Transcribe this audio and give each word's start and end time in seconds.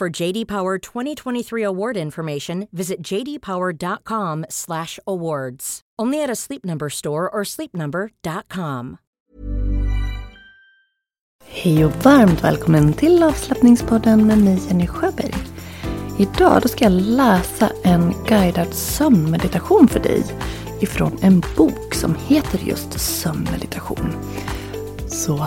For 0.00 0.22
JD 0.22 0.48
Power 0.48 0.78
2023 0.78 1.62
award 1.62 1.96
information, 1.96 2.68
visit 2.72 3.08
jdpower.com/awards. 3.08 5.80
Only 6.02 6.22
at 6.22 6.30
a 6.30 6.36
Sleep 6.36 6.64
Number 6.64 6.88
store 6.88 7.28
or 7.28 7.44
sleepnumber.com. 7.44 8.96
Hej 11.44 11.84
och 11.84 12.04
varmt 12.04 12.44
välkommen 12.44 12.92
till 12.92 13.22
avslappningspodden 13.22 14.26
med 14.26 14.38
mig 14.38 14.62
Jenny 14.68 14.86
Sjöberg. 14.86 15.34
Idag 16.18 16.62
då 16.62 16.68
ska 16.68 16.84
jag 16.84 16.92
läsa 16.92 17.72
en 17.84 18.14
guidad 18.28 18.74
sömnmeditation 18.74 19.88
för 19.88 20.00
dig 20.00 20.24
ifrån 20.80 21.18
en 21.22 21.42
bok 21.56 21.94
som 21.94 22.14
heter 22.14 22.58
just 22.58 23.00
sömnmeditation. 23.00 24.12
Så 25.08 25.46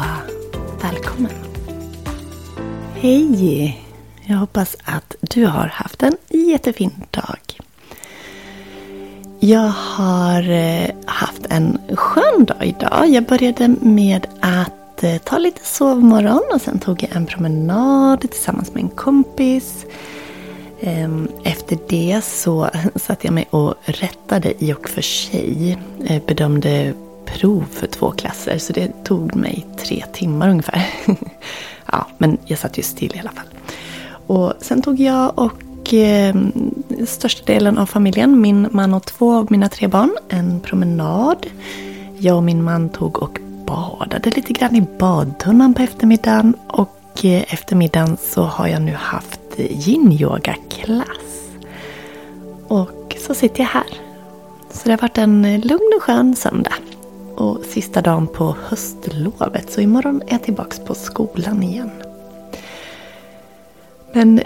välkommen! 0.82 1.32
Hej! 2.94 3.83
Jag 4.26 4.38
hoppas 4.38 4.78
att 4.84 5.16
du 5.22 5.46
har 5.46 5.68
haft 5.68 6.04
en 6.04 6.18
jättefin 6.30 6.92
dag. 7.12 7.40
Jag 9.40 9.72
har 9.76 10.50
eh, 10.50 10.90
haft 11.06 11.46
en 11.50 11.78
skön 11.96 12.46
dag 12.46 12.66
idag. 12.66 13.10
Jag 13.10 13.24
började 13.24 13.68
med 13.68 14.28
att 14.40 15.04
eh, 15.04 15.18
ta 15.18 15.38
lite 15.38 15.66
sovmorgon 15.66 16.42
och 16.54 16.62
sen 16.62 16.80
tog 16.80 17.04
jag 17.04 17.16
en 17.16 17.26
promenad 17.26 18.22
tillsammans 18.22 18.74
med 18.74 18.84
en 18.84 18.90
kompis. 18.90 19.86
Ehm, 20.82 21.28
efter 21.44 21.78
det 21.90 22.22
så 22.24 22.70
satte 22.96 23.28
jag 23.28 23.34
mig 23.34 23.48
och 23.50 23.76
rättade 23.86 24.64
i 24.64 24.74
och 24.74 24.90
för 24.90 25.02
sig. 25.02 25.78
Eh, 26.06 26.22
bedömde 26.28 26.94
prov 27.26 27.66
för 27.72 27.88
två 27.88 28.12
klasser 28.12 28.58
så 28.58 28.74
det 28.74 29.04
tog 29.04 29.36
mig 29.36 29.66
tre 29.78 30.04
timmar 30.14 30.50
ungefär. 30.50 30.86
Ja, 31.92 32.08
men 32.18 32.38
jag 32.46 32.60
satt 32.60 32.78
ju 32.78 32.84
still 32.84 33.16
i 33.16 33.20
alla 33.20 33.32
fall. 33.32 33.46
Och 34.28 34.54
sen 34.60 34.82
tog 34.82 35.00
jag 35.00 35.40
och 35.40 35.94
eh, 35.94 36.36
största 37.08 37.54
delen 37.54 37.78
av 37.78 37.86
familjen, 37.86 38.42
min 38.42 38.68
man 38.72 38.94
och 38.94 39.06
två 39.06 39.34
av 39.34 39.48
mina 39.52 39.70
tre 39.70 39.88
barn, 39.88 40.12
en 40.30 40.60
promenad. 40.60 41.48
Jag 42.18 42.38
och 42.38 42.44
min 42.44 42.64
man 42.64 42.90
tog 42.90 43.24
och 43.24 43.40
badade 43.66 44.30
lite 44.30 44.54
grann 44.54 44.76
i 44.76 44.88
badtunnan 45.00 45.74
på 45.74 45.82
eftermiddagen. 45.82 46.56
Och 46.68 47.26
eh, 47.26 47.54
eftermiddagen 47.54 48.18
så 48.22 48.44
har 48.44 48.68
jag 48.68 48.82
nu 48.82 48.94
haft 48.94 49.60
yin-yoga-klass. 49.60 51.52
Och 52.68 53.16
så 53.28 53.34
sitter 53.34 53.60
jag 53.60 53.70
här. 53.70 53.88
Så 54.72 54.80
det 54.84 54.92
har 54.92 55.02
varit 55.02 55.18
en 55.18 55.62
lugn 55.62 55.92
och 55.98 56.04
skön 56.04 56.36
söndag. 56.36 56.74
Och 57.36 57.66
sista 57.66 58.02
dagen 58.02 58.28
på 58.28 58.56
höstlovet. 58.68 59.72
Så 59.74 59.82
imorgon 59.82 60.22
är 60.28 60.32
jag 60.32 60.44
tillbaka 60.44 60.84
på 60.86 60.96
skolan 60.96 61.64
igen. 61.64 61.92
Men 64.14 64.42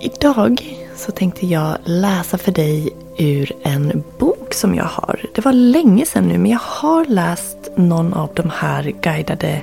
idag 0.00 0.76
så 0.96 1.12
tänkte 1.12 1.46
jag 1.46 1.76
läsa 1.84 2.38
för 2.38 2.52
dig 2.52 2.88
ur 3.18 3.52
en 3.62 4.04
bok 4.18 4.54
som 4.54 4.74
jag 4.74 4.84
har. 4.84 5.26
Det 5.34 5.44
var 5.44 5.52
länge 5.52 6.06
sedan 6.06 6.28
nu 6.28 6.38
men 6.38 6.50
jag 6.50 6.58
har 6.62 7.04
läst 7.04 7.70
någon 7.74 8.12
av 8.14 8.30
de 8.34 8.50
här 8.50 8.82
guidade 9.00 9.62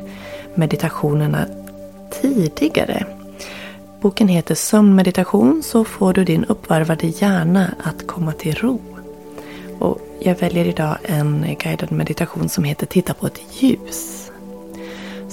meditationerna 0.56 1.46
tidigare. 2.22 3.06
Boken 4.02 4.28
heter 4.28 4.56
Sömnmeditation 4.56 5.64
så 5.64 5.84
får 5.84 6.14
du 6.14 6.24
din 6.24 6.46
uppvarvade 6.46 7.08
hjärna 7.08 7.76
att 7.84 8.08
komma 8.08 8.32
till 8.32 8.56
ro. 8.56 8.82
Och 9.80 10.00
jag 10.20 10.36
väljer 10.36 10.66
idag 10.66 10.98
en 11.04 11.56
guidad 11.64 11.92
meditation 11.92 12.50
som 12.50 12.64
heter 12.64 12.86
Titta 12.86 13.14
på 13.14 13.28
ett 13.28 13.42
ljus. 13.62 14.25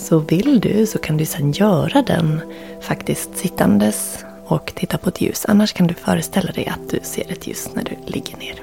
Så 0.03 0.19
vill 0.19 0.61
du 0.61 0.87
så 0.87 0.99
kan 0.99 1.17
du 1.17 1.25
sedan 1.25 1.53
göra 1.53 2.03
den 2.03 2.41
faktiskt 2.81 3.37
sittandes 3.37 4.25
och 4.47 4.73
titta 4.75 4.99
på 4.99 5.09
ett 5.09 5.21
ljus. 5.21 5.45
Annars 5.49 5.73
kan 5.73 5.87
du 5.87 5.95
föreställa 5.95 6.53
dig 6.53 6.67
att 6.67 6.91
du 6.91 6.99
ser 7.03 7.33
ett 7.33 7.47
ljus 7.47 7.69
när 7.75 7.85
du 7.85 7.97
ligger 8.07 8.37
ner. 8.37 8.63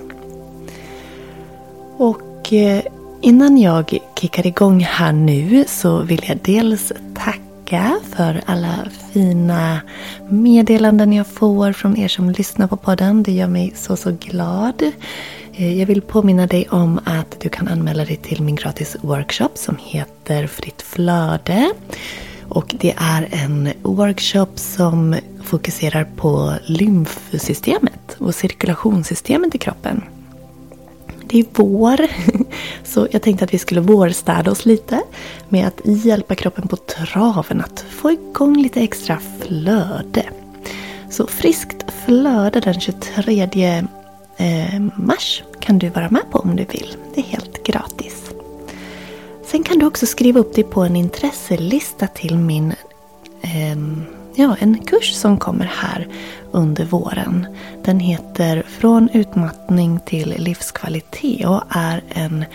Och 1.97 2.53
eh, 2.53 2.83
innan 3.21 3.57
jag 3.57 3.97
kickar 4.19 4.47
igång 4.47 4.79
här 4.79 5.13
nu 5.13 5.65
så 5.67 6.01
vill 6.01 6.25
jag 6.27 6.37
dels 6.43 6.91
tacka 7.15 7.99
för 8.15 8.41
alla 8.45 8.75
fina 9.13 9.79
meddelanden 10.29 11.13
jag 11.13 11.27
får 11.27 11.73
från 11.73 11.97
er 11.97 12.07
som 12.07 12.29
lyssnar 12.29 12.67
på 12.67 12.77
podden. 12.77 13.23
Det 13.23 13.31
gör 13.31 13.47
mig 13.47 13.73
så, 13.75 13.95
så 13.95 14.11
glad. 14.11 14.91
Eh, 15.59 15.79
jag 15.79 15.85
vill 15.85 16.01
påminna 16.01 16.47
dig 16.47 16.67
om 16.69 16.99
att 17.05 17.39
du 17.39 17.49
kan 17.49 17.67
anmäla 17.67 18.05
dig 18.05 18.15
till 18.15 18.43
min 18.43 18.55
gratis 18.55 18.97
workshop 19.01 19.49
som 19.55 19.77
heter 19.79 20.47
Fritt 20.47 20.81
flöde. 20.81 21.71
Och 22.49 22.75
det 22.79 22.93
är 22.97 23.27
en 23.31 23.69
workshop 23.81 24.47
som 24.55 25.15
fokuserar 25.43 26.07
på 26.15 26.53
lymfsystemet 26.65 28.15
och 28.17 28.35
cirkulationssystemet 28.35 29.55
i 29.55 29.57
kroppen. 29.57 30.03
Det 31.23 31.39
är 31.39 31.45
vår, 31.53 31.97
så 32.83 33.07
jag 33.11 33.21
tänkte 33.21 33.45
att 33.45 33.53
vi 33.53 33.57
skulle 33.57 33.81
vårstäda 33.81 34.51
oss 34.51 34.65
lite 34.65 35.01
med 35.49 35.67
att 35.67 35.81
hjälpa 35.83 36.35
kroppen 36.35 36.67
på 36.67 36.75
traven 36.75 37.61
att 37.61 37.85
få 37.89 38.11
igång 38.11 38.61
lite 38.61 38.81
extra 38.81 39.19
flöde. 39.39 40.23
Så 41.09 41.27
friskt 41.27 41.85
flöde 42.05 42.59
den 42.59 42.79
23 42.79 43.47
Eh, 44.39 44.81
mars 44.95 45.43
kan 45.59 45.79
du 45.79 45.89
vara 45.89 46.09
med 46.09 46.31
på 46.31 46.39
om 46.39 46.55
du 46.55 46.65
vill. 46.65 46.95
Det 47.15 47.21
är 47.21 47.25
helt 47.25 47.63
gratis. 47.63 48.31
Sen 49.45 49.63
kan 49.63 49.79
du 49.79 49.85
också 49.85 50.05
skriva 50.05 50.39
upp 50.39 50.55
dig 50.55 50.63
på 50.63 50.81
en 50.81 50.95
intresselista 50.95 52.07
till 52.07 52.37
min 52.37 52.73
ehm, 53.41 54.03
ja, 54.35 54.55
en 54.59 54.77
kurs 54.77 55.13
som 55.13 55.37
kommer 55.37 55.65
här 55.65 56.07
under 56.51 56.85
våren. 56.85 57.45
Den 57.83 57.99
heter 57.99 58.63
Från 58.67 59.09
utmattning 59.13 59.99
till 60.05 60.35
livskvalitet 60.37 61.47
och 61.47 61.63
är 61.69 62.03
en 62.09 62.45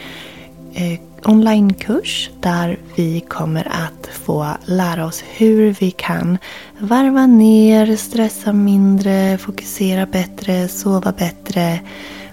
eh, 0.74 1.00
onlinekurs 1.24 2.30
där 2.40 2.78
vi 2.94 3.20
kommer 3.20 3.68
att 3.68 4.06
få 4.06 4.46
lära 4.64 5.06
oss 5.06 5.24
hur 5.36 5.72
vi 5.80 5.90
kan 5.90 6.38
varva 6.78 7.26
ner, 7.26 7.96
stressa 7.96 8.52
mindre, 8.52 9.38
fokusera 9.38 10.06
bättre, 10.06 10.68
sova 10.68 11.12
bättre, 11.12 11.80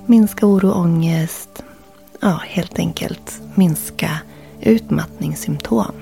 minska 0.05 0.45
oro 0.45 0.69
och 0.69 0.79
ångest. 0.79 1.63
Ja, 2.19 2.39
helt 2.45 2.79
enkelt 2.79 3.41
minska 3.55 4.19
utmattningssymptom. 4.61 5.93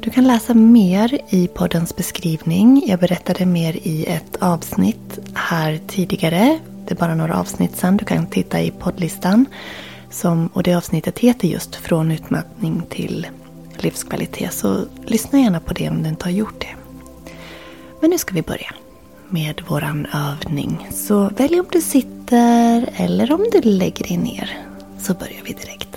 Du 0.00 0.10
kan 0.10 0.26
läsa 0.26 0.54
mer 0.54 1.20
i 1.28 1.48
poddens 1.48 1.96
beskrivning. 1.96 2.82
Jag 2.86 3.00
berättade 3.00 3.46
mer 3.46 3.76
i 3.82 4.06
ett 4.06 4.36
avsnitt 4.40 5.18
här 5.34 5.80
tidigare. 5.86 6.58
Det 6.86 6.94
är 6.94 6.98
bara 6.98 7.14
några 7.14 7.40
avsnitt 7.40 7.76
sen. 7.76 7.96
Du 7.96 8.04
kan 8.04 8.26
titta 8.26 8.60
i 8.60 8.70
poddlistan. 8.70 9.46
Som, 10.10 10.46
och 10.46 10.62
det 10.62 10.74
avsnittet 10.74 11.18
heter 11.18 11.48
just 11.48 11.74
Från 11.74 12.10
utmattning 12.10 12.82
till 12.88 13.26
livskvalitet. 13.76 14.54
Så 14.54 14.84
lyssna 15.06 15.40
gärna 15.40 15.60
på 15.60 15.74
det 15.74 15.88
om 15.88 16.02
du 16.02 16.08
inte 16.08 16.24
har 16.24 16.32
gjort 16.32 16.60
det. 16.60 16.74
Men 18.00 18.10
nu 18.10 18.18
ska 18.18 18.34
vi 18.34 18.42
börja 18.42 18.74
med 19.28 19.62
våran 19.68 20.06
övning. 20.06 20.88
Så 20.90 21.28
välj 21.28 21.60
om 21.60 21.66
du 21.72 21.80
sitter 21.80 22.90
eller 22.96 23.32
om 23.32 23.46
du 23.52 23.60
lägger 23.60 24.08
dig 24.08 24.16
ner. 24.16 24.58
Så 24.98 25.14
börjar 25.14 25.42
vi 25.44 25.52
direkt. 25.52 25.88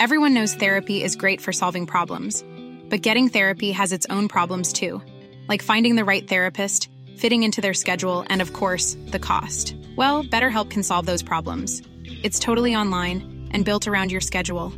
Everyone 0.00 0.34
knows 0.34 0.56
therapy 0.56 1.02
is 1.04 1.16
great 1.16 1.40
for 1.40 1.52
solving 1.52 1.86
problems. 1.86 2.44
But 2.90 3.06
getting 3.06 3.28
therapy 3.28 3.72
has 3.72 3.92
its 3.92 4.06
own 4.10 4.28
problems 4.28 4.72
too. 4.72 5.00
Like 5.48 5.74
finding 5.74 5.96
the 5.96 6.04
right 6.04 6.28
therapist, 6.28 6.88
fitting 7.18 7.42
into 7.42 7.60
their 7.60 7.74
schedule, 7.74 8.24
and 8.28 8.40
of 8.40 8.52
course, 8.52 8.96
the 9.06 9.18
cost. 9.18 9.74
Well, 9.96 10.24
BetterHelp 10.24 10.70
can 10.70 10.82
solve 10.82 11.06
those 11.06 11.22
problems. 11.22 11.82
It's 12.04 12.38
totally 12.38 12.74
online 12.74 13.48
and 13.52 13.64
built 13.64 13.88
around 13.88 14.12
your 14.12 14.20
schedule. 14.20 14.72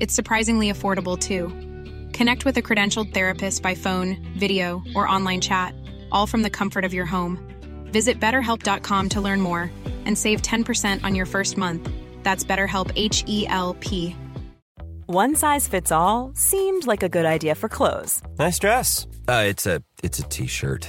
It's 0.00 0.14
surprisingly 0.14 0.70
affordable 0.70 1.18
too. 1.18 1.48
Connect 2.12 2.44
with 2.44 2.56
a 2.58 2.62
credentialed 2.62 3.12
therapist 3.14 3.62
by 3.62 3.74
phone, 3.74 4.16
video, 4.36 4.82
or 4.94 5.08
online 5.08 5.40
chat, 5.40 5.74
all 6.12 6.26
from 6.26 6.42
the 6.42 6.50
comfort 6.50 6.84
of 6.84 6.94
your 6.94 7.06
home. 7.06 7.38
Visit 7.92 8.20
betterhelp.com 8.20 9.08
to 9.10 9.20
learn 9.20 9.40
more 9.40 9.70
and 10.04 10.16
save 10.16 10.42
10% 10.42 11.02
on 11.04 11.14
your 11.14 11.26
first 11.26 11.56
month. 11.56 11.90
That's 12.22 12.44
BetterHelp 12.44 12.92
H 12.96 13.24
E 13.26 13.46
L 13.48 13.74
P. 13.80 14.16
One 15.06 15.36
size 15.36 15.68
fits 15.68 15.92
all 15.92 16.32
seemed 16.34 16.86
like 16.86 17.02
a 17.02 17.08
good 17.08 17.26
idea 17.26 17.54
for 17.54 17.68
clothes 17.68 18.20
Nice 18.38 18.58
dress. 18.58 19.06
Uh, 19.28 19.44
it's 19.46 19.66
a 19.66 19.82
it's 20.02 20.18
a 20.18 20.24
t-shirt. 20.24 20.88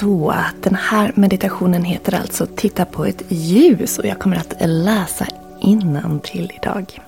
Så 0.00 0.34
den 0.62 0.74
här 0.74 1.12
meditationen 1.14 1.84
heter 1.84 2.14
alltså 2.14 2.46
Titta 2.46 2.84
på 2.84 3.04
ett 3.04 3.22
ljus 3.28 3.98
och 3.98 4.06
jag 4.06 4.18
kommer 4.18 4.36
att 4.36 4.54
läsa 4.60 5.26
till 6.22 6.52
idag. 6.56 7.00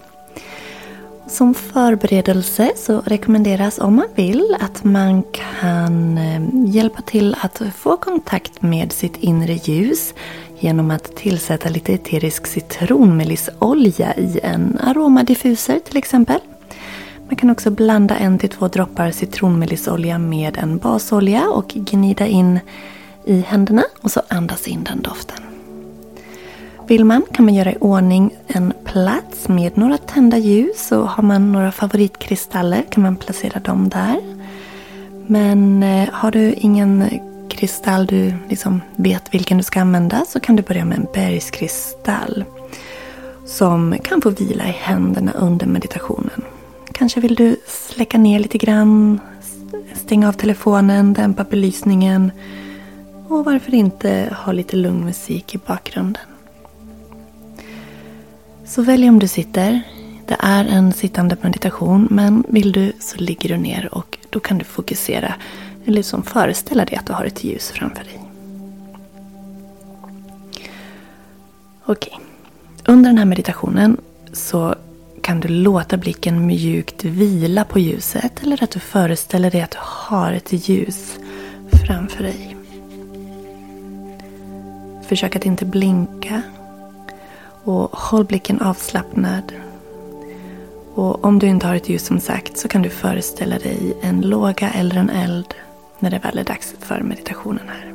Som 1.26 1.54
förberedelse 1.54 2.70
så 2.76 3.00
rekommenderas 3.00 3.78
om 3.78 3.96
man 3.96 4.08
vill 4.14 4.56
att 4.60 4.84
man 4.84 5.22
kan 5.22 6.18
eh, 6.18 6.40
hjälpa 6.66 7.02
till 7.02 7.36
att 7.40 7.62
få 7.76 7.96
kontakt 7.96 8.62
med 8.62 8.92
sitt 8.92 9.16
inre 9.16 9.54
ljus 9.54 10.14
genom 10.58 10.90
att 10.90 11.16
tillsätta 11.16 11.68
lite 11.68 11.94
eterisk 11.94 12.46
citronmelissolja 12.46 14.14
i 14.16 14.40
en 14.42 14.78
aromadiffuser 14.80 15.78
till 15.78 15.96
exempel. 15.96 16.40
Man 17.30 17.36
kan 17.36 17.50
också 17.50 17.70
blanda 17.70 18.16
en 18.16 18.38
till 18.38 18.48
två 18.48 18.68
droppar 18.68 19.10
citronmelissolja 19.10 20.18
med 20.18 20.58
en 20.58 20.78
basolja 20.78 21.48
och 21.48 21.68
gnida 21.68 22.26
in 22.26 22.60
i 23.24 23.40
händerna 23.40 23.84
och 24.00 24.10
så 24.10 24.22
andas 24.28 24.68
in 24.68 24.84
den 24.84 25.02
doften. 25.02 25.36
Vill 26.88 27.04
man 27.04 27.22
kan 27.32 27.44
man 27.44 27.54
göra 27.54 27.72
i 27.72 27.76
ordning 27.80 28.30
en 28.46 28.72
plats 28.84 29.48
med 29.48 29.76
några 29.78 29.98
tända 29.98 30.38
ljus 30.38 30.92
och 30.92 31.08
har 31.08 31.22
man 31.22 31.52
några 31.52 31.72
favoritkristaller 31.72 32.84
kan 32.90 33.02
man 33.02 33.16
placera 33.16 33.60
dem 33.60 33.88
där. 33.88 34.20
Men 35.26 35.82
eh, 35.82 36.08
har 36.12 36.30
du 36.30 36.52
ingen 36.52 37.20
kristall 37.48 38.06
du 38.06 38.34
liksom 38.48 38.80
vet 38.96 39.34
vilken 39.34 39.58
du 39.58 39.64
ska 39.64 39.80
använda 39.80 40.24
så 40.28 40.40
kan 40.40 40.56
du 40.56 40.62
börja 40.62 40.84
med 40.84 40.98
en 40.98 41.06
bergskristall 41.14 42.44
som 43.46 43.96
kan 44.04 44.22
få 44.22 44.30
vila 44.30 44.68
i 44.68 44.76
händerna 44.78 45.32
under 45.32 45.66
meditationen. 45.66 46.44
Kanske 46.92 47.20
vill 47.20 47.34
du 47.34 47.56
släcka 47.66 48.18
ner 48.18 48.38
lite 48.38 48.58
grann, 48.58 49.20
stänga 49.94 50.28
av 50.28 50.32
telefonen, 50.32 51.12
dämpa 51.12 51.44
belysningen 51.44 52.32
och 53.28 53.44
varför 53.44 53.74
inte 53.74 54.36
ha 54.44 54.52
lite 54.52 54.76
lugn 54.76 55.04
musik 55.04 55.54
i 55.54 55.58
bakgrunden. 55.58 56.22
Så 58.64 58.82
välj 58.82 59.08
om 59.08 59.18
du 59.18 59.28
sitter. 59.28 59.80
Det 60.26 60.36
är 60.38 60.64
en 60.64 60.92
sittande 60.92 61.36
meditation 61.40 62.08
men 62.10 62.44
vill 62.48 62.72
du 62.72 62.92
så 63.00 63.18
ligger 63.18 63.48
du 63.48 63.56
ner 63.56 63.94
och 63.94 64.18
då 64.30 64.40
kan 64.40 64.58
du 64.58 64.64
fokusera 64.64 65.34
eller 65.84 65.92
liksom 65.92 66.22
föreställa 66.22 66.84
dig 66.84 66.96
att 66.96 67.06
du 67.06 67.12
har 67.12 67.24
ett 67.24 67.44
ljus 67.44 67.70
framför 67.70 68.04
dig. 68.04 68.20
Okej. 71.84 72.20
Under 72.86 73.10
den 73.10 73.18
här 73.18 73.24
meditationen 73.24 73.96
så 74.32 74.74
kan 75.30 75.40
du 75.40 75.48
låta 75.48 75.96
blicken 75.96 76.46
mjukt 76.46 77.04
vila 77.04 77.64
på 77.64 77.78
ljuset 77.78 78.42
eller 78.42 78.64
att 78.64 78.70
du 78.70 78.80
föreställer 78.80 79.50
dig 79.50 79.62
att 79.62 79.70
du 79.70 79.78
har 79.80 80.32
ett 80.32 80.68
ljus 80.68 81.18
framför 81.86 82.22
dig. 82.22 82.56
Försök 85.08 85.36
att 85.36 85.46
inte 85.46 85.64
blinka 85.64 86.42
och 87.64 87.96
håll 87.96 88.24
blicken 88.24 88.60
avslappnad. 88.60 89.52
Och 90.94 91.24
om 91.24 91.38
du 91.38 91.46
inte 91.46 91.66
har 91.66 91.74
ett 91.74 91.88
ljus 91.88 92.06
som 92.06 92.20
sagt 92.20 92.58
så 92.58 92.68
kan 92.68 92.82
du 92.82 92.90
föreställa 92.90 93.58
dig 93.58 93.96
en 94.02 94.20
låga 94.20 94.70
eller 94.70 94.96
en 94.96 95.10
eld 95.10 95.54
när 95.98 96.10
det 96.10 96.18
väl 96.18 96.38
är 96.38 96.44
dags 96.44 96.74
för 96.80 97.00
meditationen 97.00 97.68
här. 97.68 97.94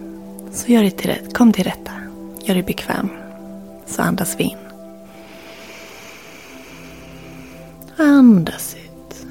Så 0.51 0.71
gör 0.71 0.81
dig 0.81 0.91
till 0.91 1.09
rätt. 1.09 1.33
Kom 1.33 1.53
till 1.53 1.63
rätta. 1.63 1.91
Gör 2.43 2.53
dig 2.53 2.63
bekväm. 2.63 3.09
Så 3.85 4.01
andas 4.01 4.35
vi 4.39 4.43
in. 4.43 4.64
Andas 8.25 8.75
ut. 8.75 9.25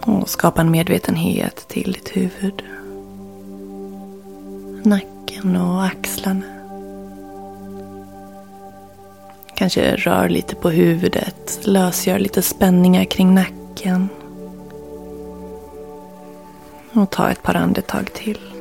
Och 0.00 0.28
skapa 0.28 0.60
en 0.60 0.70
medvetenhet 0.70 1.68
till 1.68 1.92
ditt 1.92 2.16
huvud. 2.16 2.62
Nacken 4.82 5.56
och 5.56 5.84
axlarna. 5.84 6.44
Kanske 9.54 9.96
rör 9.96 10.28
lite 10.28 10.54
på 10.54 10.70
huvudet, 10.70 11.60
lösgör 11.62 12.18
lite 12.18 12.42
spänningar 12.42 13.04
kring 13.04 13.34
nacken. 13.34 14.08
Och 16.92 17.10
ta 17.10 17.30
ett 17.30 17.42
par 17.42 17.54
andetag 17.54 18.12
till. 18.12 18.53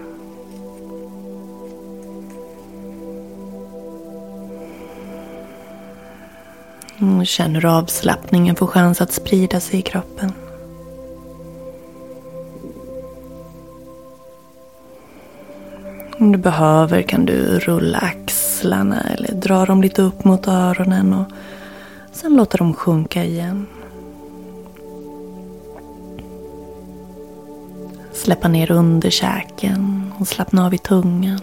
Mm, 7.03 7.19
och 7.19 7.27
känn 7.27 7.55
hur 7.55 7.65
avslappningen 7.65 8.55
får 8.55 8.67
chans 8.67 9.01
att 9.01 9.11
sprida 9.11 9.59
sig 9.59 9.79
i 9.79 9.81
kroppen. 9.81 10.31
Om 16.19 16.31
du 16.31 16.37
behöver 16.37 17.01
kan 17.01 17.25
du 17.25 17.59
rulla 17.59 17.97
axlarna 17.97 19.01
eller 19.01 19.33
dra 19.33 19.65
dem 19.65 19.81
lite 19.81 20.01
upp 20.01 20.23
mot 20.23 20.47
öronen 20.47 21.13
och 21.13 21.25
sen 22.11 22.35
låta 22.35 22.57
dem 22.57 22.73
sjunka 22.73 23.23
igen. 23.23 23.67
Släppa 28.13 28.47
ner 28.47 28.71
underkäken 28.71 30.11
och 30.19 30.27
slappna 30.27 30.65
av 30.65 30.73
i 30.73 30.77
tungan. 30.77 31.41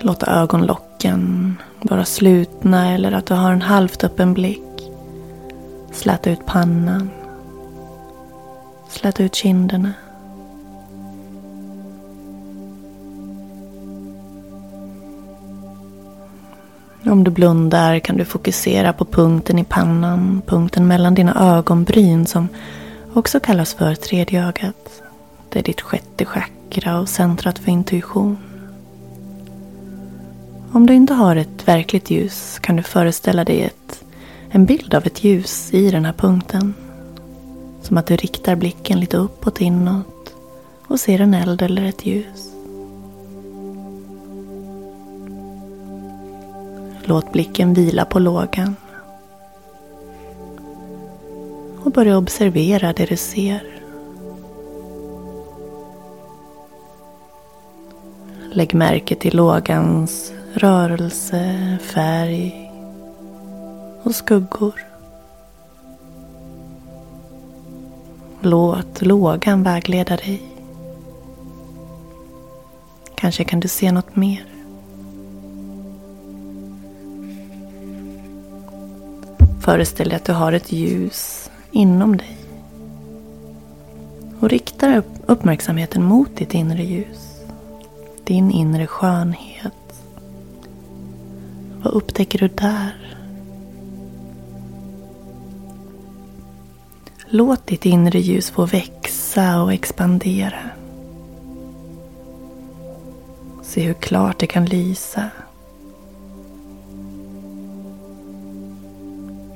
Låta 0.00 0.26
ögonlocken 0.42 1.54
vara 1.82 2.04
slutna 2.04 2.94
eller 2.94 3.12
att 3.12 3.26
du 3.26 3.34
har 3.34 3.52
en 3.52 3.62
halvt 3.62 4.04
öppen 4.04 4.34
blick. 4.34 4.90
Släta 5.92 6.30
ut 6.30 6.46
pannan. 6.46 7.10
Släta 8.88 9.22
ut 9.22 9.34
kinderna. 9.34 9.92
Om 17.06 17.24
du 17.24 17.30
blundar 17.30 17.98
kan 17.98 18.16
du 18.16 18.24
fokusera 18.24 18.92
på 18.92 19.04
punkten 19.04 19.58
i 19.58 19.64
pannan, 19.64 20.42
punkten 20.46 20.86
mellan 20.86 21.14
dina 21.14 21.56
ögonbryn 21.56 22.26
som 22.26 22.48
också 23.14 23.40
kallas 23.40 23.74
för 23.74 23.94
tredje 23.94 24.46
ögat. 24.46 25.02
Det 25.48 25.58
är 25.58 25.62
ditt 25.62 25.80
sjätte 25.80 26.24
chakra 26.24 27.00
och 27.00 27.08
centrat 27.08 27.58
för 27.58 27.70
intuition. 27.70 28.47
Om 30.72 30.86
du 30.86 30.94
inte 30.94 31.14
har 31.14 31.36
ett 31.36 31.68
verkligt 31.68 32.10
ljus 32.10 32.58
kan 32.58 32.76
du 32.76 32.82
föreställa 32.82 33.44
dig 33.44 33.62
ett, 33.62 34.04
en 34.50 34.66
bild 34.66 34.94
av 34.94 35.06
ett 35.06 35.24
ljus 35.24 35.74
i 35.74 35.90
den 35.90 36.04
här 36.04 36.12
punkten. 36.12 36.74
Som 37.82 37.96
att 37.96 38.06
du 38.06 38.16
riktar 38.16 38.56
blicken 38.56 39.00
lite 39.00 39.16
uppåt 39.16 39.60
inåt 39.60 40.34
och 40.86 41.00
ser 41.00 41.20
en 41.20 41.34
eld 41.34 41.62
eller 41.62 41.84
ett 41.84 42.06
ljus. 42.06 42.52
Låt 47.04 47.32
blicken 47.32 47.74
vila 47.74 48.04
på 48.04 48.18
lågan. 48.18 48.76
Och 51.82 51.92
börja 51.92 52.18
observera 52.18 52.92
det 52.92 53.06
du 53.06 53.16
ser. 53.16 53.62
Lägg 58.52 58.74
märke 58.74 59.14
till 59.14 59.36
lågans 59.36 60.32
rörelse, 60.54 61.78
färg 61.80 62.70
och 64.02 64.14
skuggor. 64.14 64.84
Låt 68.40 69.02
lågan 69.02 69.62
vägleda 69.62 70.16
dig. 70.16 70.42
Kanske 73.14 73.44
kan 73.44 73.60
du 73.60 73.68
se 73.68 73.92
något 73.92 74.16
mer. 74.16 74.44
Föreställ 79.60 80.08
dig 80.08 80.16
att 80.16 80.24
du 80.24 80.32
har 80.32 80.52
ett 80.52 80.72
ljus 80.72 81.50
inom 81.70 82.16
dig. 82.16 82.38
Och 84.40 84.48
rikta 84.48 85.02
uppmärksamheten 85.26 86.04
mot 86.04 86.36
ditt 86.36 86.54
inre 86.54 86.82
ljus. 86.82 87.40
Din 88.24 88.50
inre 88.50 88.86
skönhet. 88.86 89.47
Vad 91.82 91.94
upptäcker 91.94 92.38
du 92.38 92.48
där? 92.48 93.08
Låt 97.30 97.66
ditt 97.66 97.86
inre 97.86 98.18
ljus 98.18 98.50
få 98.50 98.66
växa 98.66 99.62
och 99.62 99.72
expandera. 99.72 100.60
Se 103.62 103.82
hur 103.82 103.94
klart 103.94 104.38
det 104.38 104.46
kan 104.46 104.64
lysa. 104.64 105.30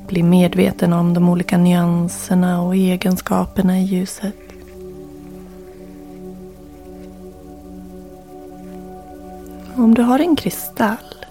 Bli 0.06 0.22
medveten 0.22 0.92
om 0.92 1.14
de 1.14 1.28
olika 1.28 1.58
nyanserna 1.58 2.62
och 2.62 2.76
egenskaperna 2.76 3.80
i 3.80 3.84
ljuset. 3.84 4.36
Om 9.76 9.94
du 9.94 10.02
har 10.02 10.18
en 10.18 10.36
kristall 10.36 11.21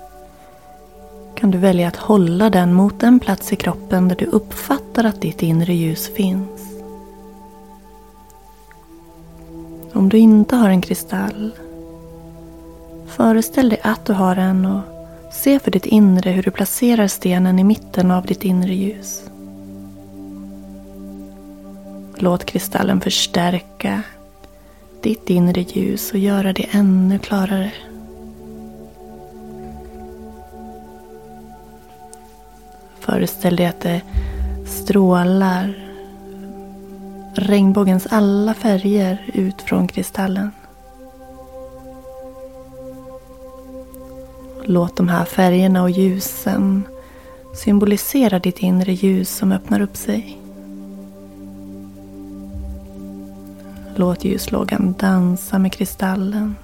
kan 1.41 1.51
du 1.51 1.57
välja 1.57 1.87
att 1.87 1.95
hålla 1.95 2.49
den 2.49 2.73
mot 2.73 2.99
den 2.99 3.19
plats 3.19 3.53
i 3.53 3.55
kroppen 3.55 4.07
där 4.07 4.15
du 4.15 4.25
uppfattar 4.25 5.03
att 5.03 5.21
ditt 5.21 5.41
inre 5.41 5.73
ljus 5.73 6.13
finns. 6.15 6.61
Om 9.93 10.09
du 10.09 10.17
inte 10.17 10.55
har 10.55 10.69
en 10.69 10.81
kristall, 10.81 11.51
föreställ 13.07 13.69
dig 13.69 13.79
att 13.83 14.05
du 14.05 14.13
har 14.13 14.35
en 14.35 14.65
och 14.65 14.81
se 15.33 15.59
för 15.59 15.71
ditt 15.71 15.85
inre 15.85 16.29
hur 16.29 16.43
du 16.43 16.51
placerar 16.51 17.07
stenen 17.07 17.59
i 17.59 17.63
mitten 17.63 18.11
av 18.11 18.25
ditt 18.25 18.43
inre 18.43 18.73
ljus. 18.73 19.23
Låt 22.15 22.45
kristallen 22.45 23.01
förstärka 23.01 24.01
ditt 25.01 25.29
inre 25.29 25.61
ljus 25.61 26.11
och 26.11 26.19
göra 26.19 26.53
det 26.53 26.65
ännu 26.71 27.19
klarare. 27.19 27.71
Föreställ 33.11 33.55
dig 33.55 33.65
att 33.65 33.81
det 33.81 34.01
strålar 34.65 35.73
regnbågens 37.33 38.07
alla 38.09 38.53
färger 38.53 39.31
ut 39.33 39.61
från 39.61 39.87
kristallen. 39.87 40.51
Låt 44.63 44.97
de 44.97 45.07
här 45.07 45.25
färgerna 45.25 45.83
och 45.83 45.89
ljusen 45.89 46.83
symbolisera 47.55 48.39
ditt 48.39 48.59
inre 48.59 48.93
ljus 48.93 49.29
som 49.29 49.51
öppnar 49.51 49.81
upp 49.81 49.97
sig. 49.97 50.41
Låt 53.95 54.23
ljuslågan 54.23 54.95
dansa 54.99 55.59
med 55.59 55.73
kristallen. 55.73 56.55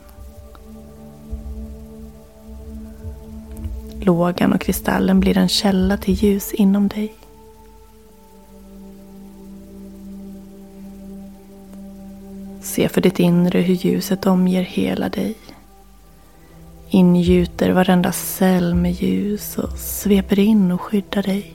Lågan 4.08 4.54
och 4.54 4.62
kristallen 4.62 5.20
blir 5.20 5.38
en 5.38 5.50
källa 5.50 5.98
till 5.98 6.14
ljus 6.14 6.54
inom 6.54 6.88
dig. 6.88 7.14
Se 12.62 12.90
för 12.90 13.02
ditt 13.02 13.20
inre 13.20 13.60
hur 13.60 13.74
ljuset 13.74 14.26
omger 14.26 14.62
hela 14.62 15.10
dig. 15.10 15.36
Ingjuter 16.90 17.72
varenda 17.72 18.12
cell 18.12 18.76
med 18.76 18.92
ljus 18.92 19.58
och 19.58 19.78
sveper 19.78 20.40
in 20.40 20.72
och 20.72 20.82
skyddar 20.82 21.24
dig. 21.24 21.54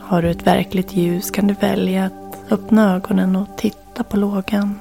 Har 0.00 0.22
du 0.22 0.30
ett 0.30 0.46
verkligt 0.46 0.92
ljus 0.96 1.30
kan 1.30 1.46
du 1.46 1.54
välja 1.54 2.04
att 2.04 2.52
öppna 2.52 2.94
ögonen 2.94 3.36
och 3.36 3.48
titta 3.56 3.85
titta 3.96 4.04
på 4.04 4.16
lågan. 4.16 4.80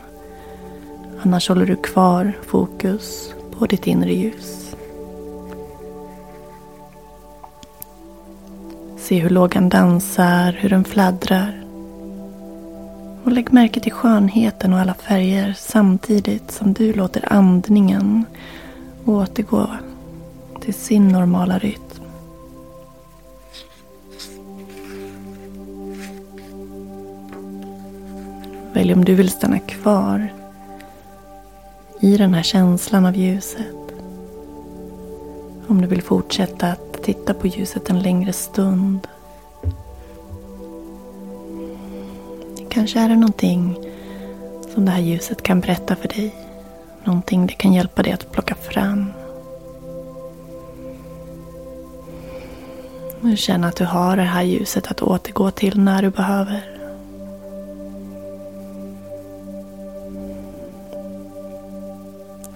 Annars 1.24 1.50
håller 1.50 1.66
du 1.66 1.76
kvar 1.76 2.34
fokus 2.48 3.34
på 3.52 3.66
ditt 3.66 3.88
inre 3.88 4.14
ljus. 4.14 4.76
Se 8.98 9.20
hur 9.20 9.30
lågan 9.30 9.70
dansar, 9.70 10.52
hur 10.52 10.70
den 10.70 10.84
fladdrar. 10.84 11.64
Och 13.24 13.32
lägg 13.32 13.54
märke 13.54 13.80
till 13.80 13.92
skönheten 13.92 14.74
och 14.74 14.80
alla 14.80 14.94
färger 14.94 15.56
samtidigt 15.58 16.52
som 16.52 16.74
du 16.74 16.94
låter 16.94 17.34
andningen 17.34 18.26
återgå 19.06 19.68
till 20.62 20.74
sin 20.74 21.08
normala 21.08 21.60
rytm. 21.60 21.85
Välj 28.76 28.94
om 28.94 29.06
du 29.06 29.16
vill 29.16 29.30
stanna 29.30 29.60
kvar 29.60 30.34
i 32.00 32.18
den 32.18 32.34
här 32.34 32.44
känslan 32.44 33.06
av 33.06 33.16
ljuset. 33.16 33.76
Om 35.68 35.82
du 35.82 35.88
vill 35.88 36.02
fortsätta 36.02 36.68
att 36.68 37.04
titta 37.04 37.34
på 37.34 37.48
ljuset 37.48 37.90
en 37.90 38.00
längre 38.00 38.34
stund. 38.34 39.08
Kanske 42.70 43.00
är 43.00 43.10
det 43.10 43.16
någonting 43.16 43.76
som 44.74 44.86
det 44.86 44.92
här 44.92 45.02
ljuset 45.02 45.44
kan 45.44 45.60
berätta 45.60 45.96
för 45.96 46.08
dig. 46.08 46.36
Någonting 47.04 47.48
det 47.48 47.54
kan 47.54 47.74
hjälpa 47.74 48.04
dig 48.04 48.12
att 48.12 48.32
plocka 48.32 48.56
fram. 48.56 49.14
Och 53.22 53.38
känna 53.38 53.68
att 53.68 53.76
du 53.76 53.86
har 53.86 54.18
det 54.18 54.24
här 54.24 54.44
ljuset 54.44 54.88
att 54.88 55.02
återgå 55.02 55.52
till 55.52 55.80
när 55.80 56.02
du 56.02 56.10
behöver. 56.10 56.75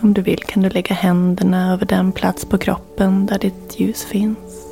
Om 0.01 0.13
du 0.13 0.22
vill 0.22 0.39
kan 0.39 0.63
du 0.63 0.70
lägga 0.70 0.96
händerna 0.96 1.74
över 1.74 1.86
den 1.86 2.12
plats 2.12 2.46
på 2.46 2.58
kroppen 2.58 3.25
där 3.25 3.39
ditt 3.39 3.79
ljus 3.79 4.06
finns. 4.06 4.65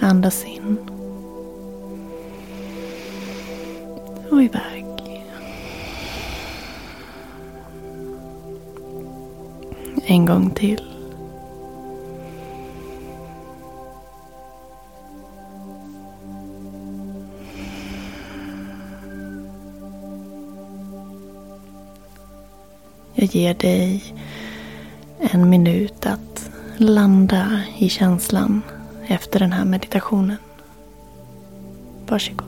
Andas 0.00 0.44
in. 0.44 0.76
Och 4.30 4.42
iväg. 4.42 4.84
En 10.06 10.26
gång 10.26 10.50
till. 10.50 10.91
Ger 23.34 23.54
dig 23.54 24.14
en 25.18 25.50
minut 25.50 26.06
att 26.06 26.50
landa 26.76 27.62
i 27.78 27.88
känslan 27.88 28.62
efter 29.06 29.40
den 29.40 29.52
här 29.52 29.64
meditationen. 29.64 30.36
Varsågod. 32.06 32.41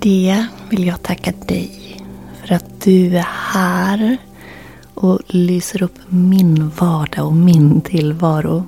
Det 0.00 0.46
vill 0.70 0.86
jag 0.86 1.02
tacka 1.02 1.32
dig 1.46 1.96
för 2.40 2.54
att 2.54 2.80
du 2.84 3.16
är 3.16 3.28
här 3.28 4.16
och 4.94 5.20
lyser 5.26 5.82
upp 5.82 5.98
min 6.08 6.68
vardag 6.68 7.26
och 7.26 7.32
min 7.32 7.80
tillvaro. 7.80 8.64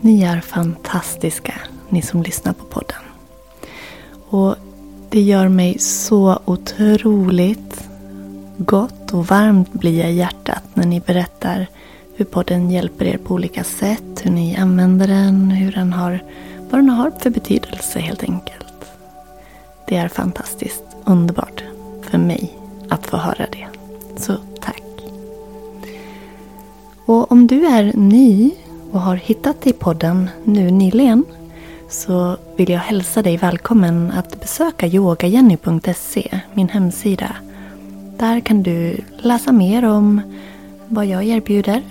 Ni 0.00 0.22
är 0.22 0.40
fantastiska, 0.40 1.54
ni 1.88 2.02
som 2.02 2.22
lyssnar 2.22 2.52
på 2.52 2.64
podden. 2.64 3.02
Och 4.28 4.56
det 5.08 5.20
gör 5.20 5.48
mig 5.48 5.78
så 5.78 6.38
otroligt 6.44 7.88
gott 8.58 9.12
och 9.12 9.26
varmt 9.26 9.72
blir 9.72 9.98
jag 9.98 10.12
i 10.12 10.14
hjärtat 10.14 10.62
när 10.74 10.86
ni 10.86 11.00
berättar 11.00 11.66
hur 12.16 12.24
podden 12.24 12.70
hjälper 12.70 13.04
er 13.04 13.18
på 13.18 13.34
olika 13.34 13.64
sätt, 13.64 14.20
hur 14.22 14.30
ni 14.30 14.56
använder 14.56 15.08
den, 15.08 15.50
hur 15.50 15.72
den 15.72 15.92
har, 15.92 16.24
vad 16.70 16.80
den 16.80 16.90
har 16.90 17.10
för 17.10 17.30
betydelse 17.30 18.00
helt 18.00 18.22
enkelt. 18.22 18.69
Det 19.90 19.96
är 19.96 20.08
fantastiskt 20.08 20.84
underbart 21.04 21.64
för 22.02 22.18
mig 22.18 22.58
att 22.88 23.06
få 23.06 23.16
höra 23.16 23.46
det. 23.52 23.66
Så 24.16 24.36
tack. 24.60 24.82
Och 27.06 27.32
om 27.32 27.46
du 27.46 27.66
är 27.66 27.92
ny 27.96 28.50
och 28.92 29.00
har 29.00 29.16
hittat 29.16 29.60
till 29.60 29.74
podden 29.74 30.30
nu 30.44 30.70
nyligen 30.70 31.24
så 31.88 32.36
vill 32.56 32.70
jag 32.70 32.78
hälsa 32.78 33.22
dig 33.22 33.36
välkommen 33.36 34.10
att 34.10 34.40
besöka 34.40 34.86
yogajenny.se, 34.86 36.40
min 36.54 36.68
hemsida. 36.68 37.36
Där 38.18 38.40
kan 38.40 38.62
du 38.62 38.96
läsa 39.18 39.52
mer 39.52 39.84
om 39.84 40.20
vad 40.88 41.06
jag 41.06 41.24
erbjuder 41.24 41.82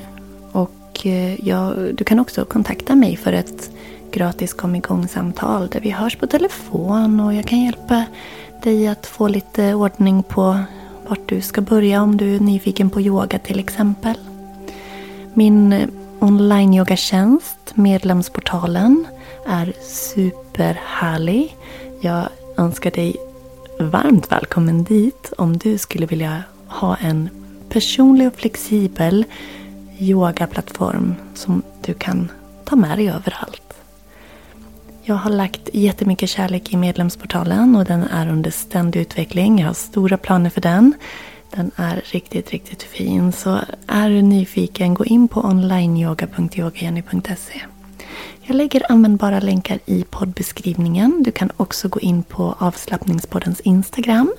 och 0.51 1.05
eh, 1.05 1.47
jag, 1.47 1.95
du 1.95 2.03
kan 2.03 2.19
också 2.19 2.45
kontakta 2.45 2.95
mig 2.95 3.15
för 3.15 3.33
ett 3.33 3.71
gratis 4.19 4.53
kom 4.53 4.75
igång-samtal 4.75 5.67
där 5.67 5.79
vi 5.79 5.89
hörs 5.89 6.15
på 6.15 6.27
telefon 6.27 7.19
och 7.19 7.33
jag 7.33 7.45
kan 7.45 7.59
hjälpa 7.59 8.05
dig 8.63 8.88
att 8.88 9.05
få 9.05 9.27
lite 9.27 9.73
ordning 9.73 10.23
på 10.23 10.59
vart 11.07 11.29
du 11.29 11.41
ska 11.41 11.61
börja 11.61 12.01
om 12.01 12.17
du 12.17 12.35
är 12.35 12.39
nyfiken 12.39 12.89
på 12.89 13.01
yoga 13.01 13.39
till 13.39 13.59
exempel. 13.59 14.17
Min 15.33 15.73
eh, 15.73 15.88
online-yogatjänst, 16.19 17.57
medlemsportalen, 17.73 19.07
är 19.47 19.73
superhärlig. 19.83 21.55
Jag 22.01 22.29
önskar 22.57 22.91
dig 22.91 23.15
varmt 23.79 24.31
välkommen 24.31 24.83
dit 24.83 25.33
om 25.38 25.57
du 25.57 25.77
skulle 25.77 26.05
vilja 26.05 26.43
ha 26.67 26.95
en 26.95 27.29
personlig 27.69 28.27
och 28.27 28.36
flexibel 28.36 29.25
yogaplattform 29.97 31.15
som 31.34 31.62
du 31.82 31.93
kan 31.93 32.32
ta 32.65 32.75
med 32.75 32.97
dig 32.97 33.10
överallt. 33.10 33.68
Jag 35.10 35.15
har 35.15 35.32
lagt 35.32 35.69
jättemycket 35.74 36.30
kärlek 36.30 36.74
i 36.74 36.78
medlemsportalen 36.78 37.76
och 37.76 37.86
den 37.86 38.04
är 38.04 38.30
under 38.30 38.52
ständig 38.52 39.00
utveckling. 39.00 39.60
Jag 39.60 39.67
har 39.67 39.74
stora 39.74 40.17
planer 40.17 40.50
för 40.50 40.62
den. 40.62 40.93
Den 41.52 41.72
är 41.76 42.02
riktigt, 42.06 42.52
riktigt 42.52 42.84
fin. 42.84 43.32
Så 43.32 43.60
är 43.88 44.10
du 44.10 44.22
nyfiken, 44.22 44.93
gå 44.93 45.06
in 45.06 45.28
på 45.28 45.41
onlineyoga.yogajenny.se. 45.41 47.62
Jag 48.41 48.56
lägger 48.56 48.91
användbara 48.91 49.39
länkar 49.39 49.80
i 49.86 50.06
poddbeskrivningen. 50.10 51.24
Du 51.24 51.32
kan 51.32 51.52
också 51.58 51.88
gå 51.88 52.00
in 52.00 52.24
på 52.24 52.56
avslappningspoddens 52.60 53.60
Instagram. 53.60 54.34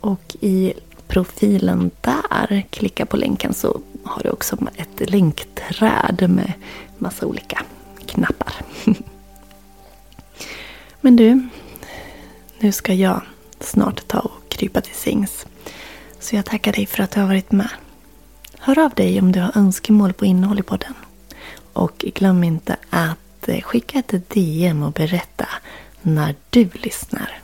Och 0.00 0.36
i 0.40 0.72
profilen 1.08 1.90
där, 2.00 2.62
klicka 2.70 3.06
på 3.06 3.16
länken 3.16 3.54
så 3.54 3.80
har 4.04 4.22
du 4.22 4.30
också 4.30 4.56
ett 4.76 5.10
länkträd 5.10 6.30
med 6.30 6.52
massa 6.98 7.26
olika 7.26 7.62
knappar. 8.06 8.54
Men 11.04 11.16
du, 11.16 11.48
nu 12.58 12.72
ska 12.72 12.94
jag 12.94 13.22
snart 13.60 14.08
ta 14.08 14.18
och 14.18 14.48
krypa 14.48 14.80
till 14.80 14.94
sängs. 14.94 15.46
Så 16.18 16.36
jag 16.36 16.44
tackar 16.44 16.72
dig 16.72 16.86
för 16.86 17.02
att 17.02 17.10
du 17.10 17.20
har 17.20 17.26
varit 17.26 17.52
med. 17.52 17.68
Hör 18.58 18.78
av 18.78 18.90
dig 18.90 19.20
om 19.20 19.32
du 19.32 19.40
har 19.40 19.52
önskemål 19.58 20.12
på 20.12 20.24
innehåll 20.24 20.58
i 20.58 20.62
podden. 20.62 20.94
Och 21.72 21.98
glöm 21.98 22.44
inte 22.44 22.76
att 22.90 23.48
eh, 23.48 23.60
skicka 23.60 23.98
ett 23.98 24.30
DM 24.30 24.82
och 24.82 24.92
berätta 24.92 25.48
när 26.02 26.34
du 26.50 26.68
lyssnar. 26.72 27.38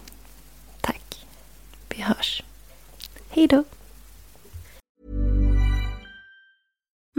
Tack. 0.80 1.26
Vi 1.88 2.02
hörs. 2.02 2.42
Hej 3.30 3.46
då. 3.46 3.64